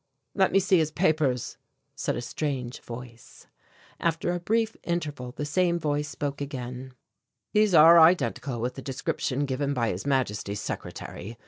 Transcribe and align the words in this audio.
"Let 0.33 0.51
me 0.51 0.59
see 0.59 0.79
his 0.79 0.89
papers," 0.89 1.57
said 1.93 2.15
a 2.15 2.23
strange 2.23 2.81
voice. 2.81 3.45
After 3.99 4.31
a 4.31 4.39
brief 4.39 4.75
interval 4.81 5.31
the 5.33 5.45
same 5.45 5.77
voice 5.77 6.07
spoke 6.09 6.41
again 6.41 6.95
"These 7.53 7.75
are 7.75 7.99
identical 7.99 8.59
with 8.61 8.73
the 8.73 8.81
description 8.81 9.45
given 9.45 9.75
by 9.75 9.89
His 9.89 10.07
Majesty's 10.07 10.59
secretary. 10.59 11.37